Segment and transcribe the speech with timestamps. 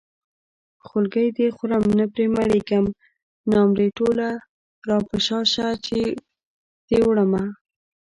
[0.85, 2.85] خولګۍ دې خورم نه پرې مړېږم
[3.51, 4.27] نامرې ټوله
[4.89, 5.99] راپشا شه چې
[6.87, 7.43] دې وړمه